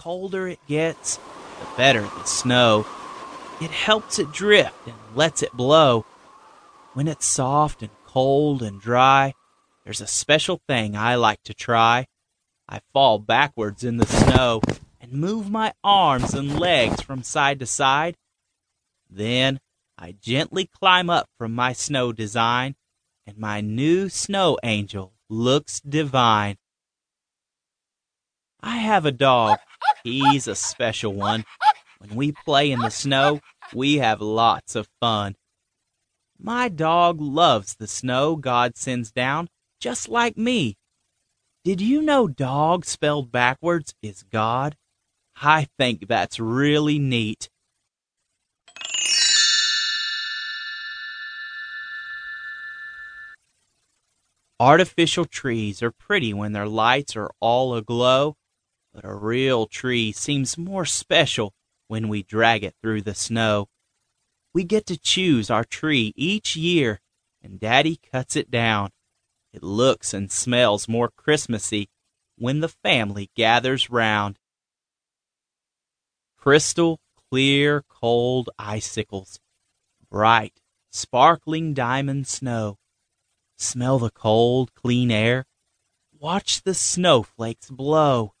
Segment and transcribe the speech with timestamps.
[0.00, 2.86] colder it gets, the better the snow.
[3.60, 6.06] It helps it drift and lets it blow.
[6.94, 9.34] When it's soft and cold and dry,
[9.84, 12.06] there's a special thing I like to try.
[12.66, 14.62] I fall backwards in the snow
[15.02, 18.16] and move my arms and legs from side to side.
[19.10, 19.60] Then
[19.98, 22.74] I gently climb up from my snow design,
[23.26, 26.56] and my new snow angel looks divine.
[28.62, 29.58] I have a dog.
[30.04, 31.44] He's a special one.
[31.98, 33.40] When we play in the snow,
[33.74, 35.36] we have lots of fun.
[36.38, 39.48] My dog loves the snow God sends down,
[39.80, 40.76] just like me.
[41.64, 44.76] Did you know dog spelled backwards is God?
[45.42, 47.50] I think that's really neat.
[54.58, 58.36] Artificial trees are pretty when their lights are all aglow,
[58.92, 61.54] but a real tree seems more special
[61.88, 63.68] when we drag it through the snow.
[64.52, 67.00] We get to choose our tree each year,
[67.42, 68.90] and Daddy cuts it down.
[69.52, 71.88] It looks and smells more Christmassy
[72.36, 74.38] when the family gathers round.
[76.36, 79.40] Crystal clear, cold icicles,
[80.10, 80.60] bright,
[80.90, 82.78] sparkling diamond snow
[83.60, 85.44] Smell the cold, clean air.
[86.18, 88.32] Watch the snowflakes blow.